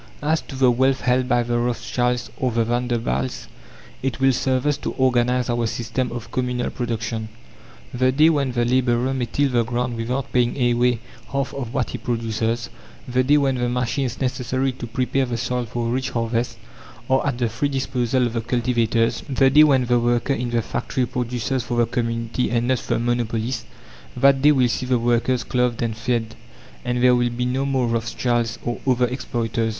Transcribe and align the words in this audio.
As 0.23 0.41
to 0.41 0.55
the 0.55 0.71
wealth 0.71 1.01
held 1.01 1.27
by 1.29 1.43
the 1.43 1.59
Rothschilds 1.59 2.31
or 2.35 2.51
the 2.51 2.65
Vanderbilts, 2.65 3.47
it 4.01 4.19
will 4.19 4.31
serve 4.33 4.65
us 4.65 4.75
to 4.77 4.93
organize 4.93 5.47
our 5.47 5.67
system 5.67 6.11
of 6.11 6.31
communal 6.31 6.71
production. 6.71 7.29
The 7.93 8.11
day 8.11 8.31
when 8.31 8.53
the 8.53 8.65
labourer 8.65 9.13
may 9.13 9.25
till 9.27 9.49
the 9.51 9.63
ground 9.63 9.97
without 9.97 10.33
paying 10.33 10.57
away 10.73 11.01
half 11.31 11.53
of 11.53 11.75
what 11.75 11.91
he 11.91 11.99
produces, 11.99 12.71
the 13.07 13.21
day 13.23 13.37
when 13.37 13.53
the 13.57 13.69
machines 13.69 14.19
necessary 14.19 14.71
to 14.71 14.87
prepare 14.87 15.27
the 15.27 15.37
soil 15.37 15.65
for 15.65 15.89
rich 15.89 16.09
harvests 16.09 16.57
are 17.07 17.23
at 17.27 17.37
the 17.37 17.47
free 17.47 17.69
disposal 17.69 18.25
of 18.25 18.33
the 18.33 18.41
cultivators, 18.41 19.21
the 19.29 19.51
day 19.51 19.63
when 19.63 19.85
the 19.85 19.99
worker 19.99 20.33
in 20.33 20.49
the 20.49 20.63
factory 20.63 21.05
produces 21.05 21.61
for 21.63 21.77
the 21.77 21.85
community 21.85 22.49
and 22.49 22.67
not 22.67 22.79
the 22.79 22.97
monopolist 22.97 23.67
that 24.17 24.41
day 24.41 24.51
will 24.51 24.67
see 24.67 24.87
the 24.87 24.97
workers 24.97 25.43
clothed 25.43 25.83
and 25.83 25.95
fed, 25.95 26.33
and 26.83 27.03
there 27.03 27.13
will 27.15 27.29
be 27.29 27.45
no 27.45 27.67
more 27.67 27.85
Rothschilds 27.85 28.57
or 28.65 28.79
other 28.87 29.05
exploiters. 29.05 29.69